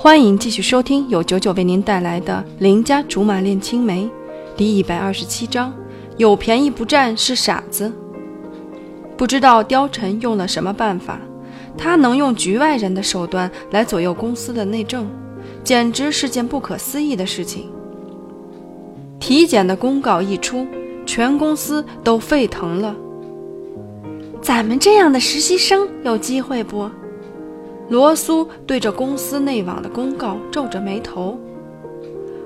[0.00, 4.04] 欢迎继续收听由九九为您带来的《邻家竹马恋青梅》
[4.56, 5.74] 第一百二十七章：
[6.16, 7.92] 有便宜不占是傻子。
[9.16, 11.18] 不知道貂蝉用了什么办法，
[11.76, 15.04] 他能用局外人的手段来左右公司的内政，
[15.64, 17.68] 简直是件不可思议的事情。
[19.18, 20.64] 体检的公告一出，
[21.06, 22.94] 全公司都沸腾了。
[24.40, 26.88] 咱们这样的实习生有机会不？
[27.88, 31.38] 罗苏对着公司内网的公告皱着眉头。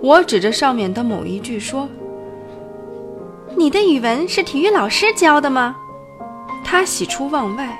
[0.00, 1.88] 我指着上面的某一句说
[3.56, 5.74] ：“你的语文是体育老师教的吗？”
[6.62, 7.78] 他喜出望外，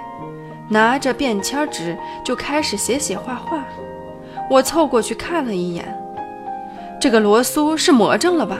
[0.68, 3.64] 拿着便签纸就开始写写画画。
[4.50, 5.96] 我凑过去看了一眼，
[7.00, 8.58] 这个罗苏是魔怔了吧？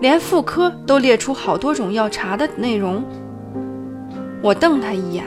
[0.00, 3.04] 连妇科都列出好多种要查的内容。
[4.42, 5.24] 我瞪他一眼。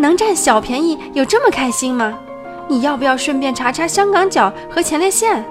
[0.00, 2.18] 能占小便宜有这么开心吗？
[2.66, 5.44] 你要不要顺便查查香港脚和前列腺？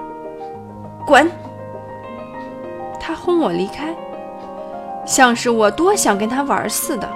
[1.06, 1.30] 滚！
[2.98, 3.94] 他轰我离开，
[5.06, 7.08] 像是我多想跟他玩似的。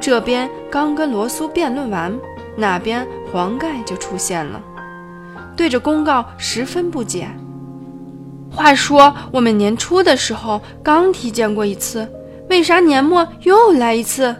[0.00, 2.16] 这边刚跟罗苏辩论完，
[2.56, 4.62] 那边黄盖就出现了，
[5.56, 7.28] 对着公告十分不解。
[8.52, 12.08] 话说我们年初的时候刚体检过一次，
[12.48, 14.36] 为啥年末又来一次？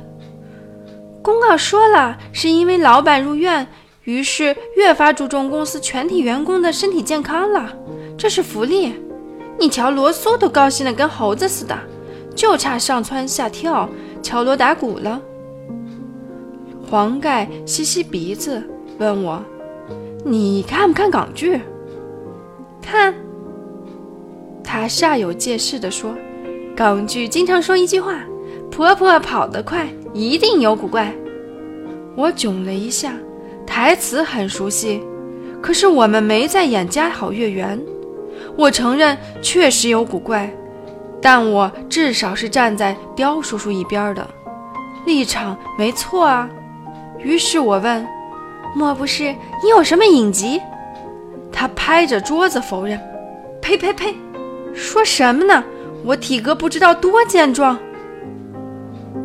[1.25, 3.67] 公告说了，是因为老板入院，
[4.03, 7.73] 于是越发注重公司全体员工的身体健康了。
[8.19, 8.93] 这是福利。
[9.59, 11.75] 你瞧，罗苏都高兴的跟猴子似的，
[12.35, 13.89] 就差上蹿下跳、
[14.23, 15.19] 敲锣打鼓了。
[16.91, 18.63] 黄盖吸吸鼻子，
[18.99, 19.43] 问我
[20.27, 21.59] ：“你看不看港剧？”
[22.83, 23.15] 看。
[24.63, 26.15] 他煞有介事地说
[26.77, 28.21] ：“港剧经常说一句话。”
[28.75, 31.15] 婆婆跑得快，一定有古怪。
[32.17, 33.13] 我囧了一下，
[33.65, 35.01] 台词很熟悉，
[35.63, 37.79] 可是我们没在演《家好月圆》。
[38.57, 40.53] 我承认确实有古怪，
[41.23, 44.29] 但我至少是站在刁叔叔一边的
[45.07, 46.51] 立场，没错啊。
[47.21, 48.05] 于是我问
[48.75, 49.33] ：“莫不是
[49.63, 50.61] 你有什么隐疾？”
[51.53, 53.01] 他拍着桌子否认
[53.63, 54.13] ：“呸呸呸，
[54.75, 55.63] 说什么呢？
[56.05, 57.79] 我体格不知道多健壮。”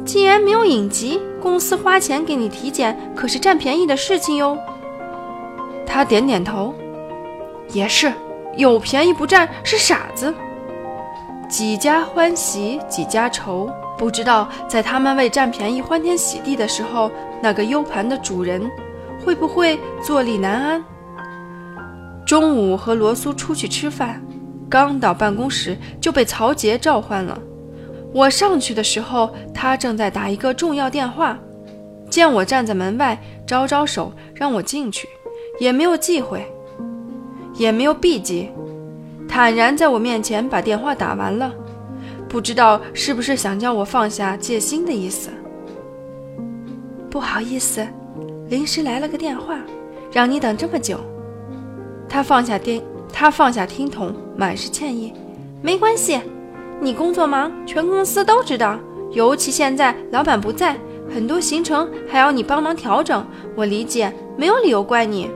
[0.09, 4.57] 既然没有隐疾，公司花钱给你体检可是占便宜的事情哟。
[5.85, 6.73] 他点点头，
[7.73, 8.11] 也是，
[8.57, 10.33] 有便宜不占是傻子。
[11.47, 18.67] 几家欢喜几家愁，不知道在他们为占便宜欢天喜地的时候，那个 U 盘的主人
[19.23, 20.83] 会不会坐立难安？
[22.25, 24.19] 中午和罗苏出去吃饭，
[24.67, 27.37] 刚到办公室就被曹杰召唤了。
[28.11, 31.37] 我上去的时候，他正在打一个重要电话，
[32.09, 35.07] 见我站在门外，招招手让我进去，
[35.59, 36.43] 也没有忌讳，
[37.55, 38.49] 也没有避忌，
[39.27, 41.53] 坦然在我面前把电话打完了。
[42.27, 45.29] 不知道是不是想叫我放下戒心的意思？
[47.09, 47.87] 不好意思，
[48.49, 49.59] 临时来了个电话，
[50.11, 50.99] 让你等这么久。
[52.07, 52.81] 他放下电，
[53.13, 55.13] 他放下听筒，满是歉意。
[55.61, 56.19] 没关系。
[56.81, 58.79] 你工作忙，全公司都知道。
[59.11, 60.77] 尤其现在老板不在，
[61.13, 63.25] 很多行程还要你帮忙调整。
[63.55, 65.29] 我理解，没有理由怪你。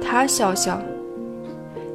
[0.00, 0.80] 他笑笑。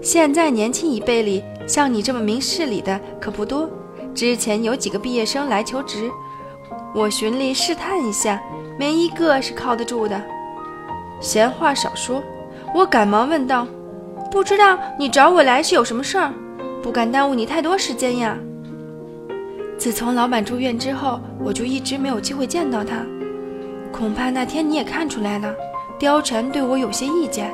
[0.01, 3.69] 现在年轻一辈里，像你这么明事理的可不多。
[4.13, 6.09] 之前有几个毕业生来求职，
[6.93, 8.41] 我循例试探一下，
[8.77, 10.21] 没一个是靠得住的。
[11.19, 12.21] 闲话少说，
[12.73, 13.67] 我赶忙问道
[14.31, 16.33] ：“不知道你找我来是有什么事儿？”
[16.85, 18.37] 不敢耽误你太多时间呀。
[19.75, 23.03] 自从老板住院之后，我就一直没有机会见到他。
[23.91, 25.51] 恐怕那天你也看出来了，
[25.99, 27.51] 貂蝉对我有些意见。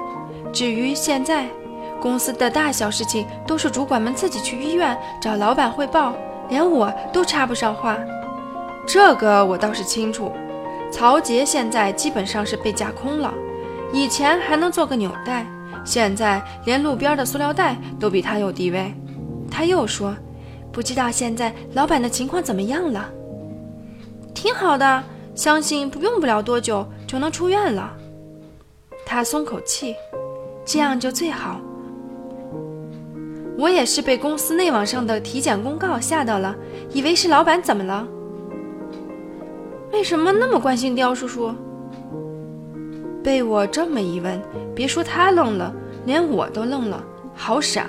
[0.51, 1.47] 至于现在，
[2.01, 6.13] 公司的大小事情都是主管们自己去医院找老板汇报，
[6.49, 7.97] 连我都插不上话。
[8.85, 10.29] 这个我倒是清楚。
[10.91, 13.33] 曹杰现在基本上是被架空了，
[13.93, 15.45] 以前还能做个纽带，
[15.85, 18.93] 现在连路边的塑料袋都比他有地位。
[19.51, 20.15] 他又说
[20.71, 23.11] ：“不知道现在老板的情况怎么样了？
[24.33, 25.03] 挺好的，
[25.35, 27.93] 相信不用不了多久就能出院了。”
[29.05, 29.93] 他松口气
[30.65, 31.59] ：“这样就最好。”
[33.59, 36.55] 我也是被公司内网上的体检公告吓到了，
[36.93, 38.07] 以为是老板怎么了？
[39.91, 41.53] 为什么那么关心刁叔叔？
[43.21, 44.41] 被我这么一问，
[44.73, 45.71] 别说他愣了，
[46.05, 47.03] 连我都愣了，
[47.35, 47.87] 好傻。